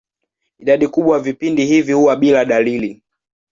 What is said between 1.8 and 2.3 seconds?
huwa